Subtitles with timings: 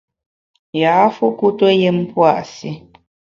[0.81, 2.69] Ya’fu kuteyùm pua’ si.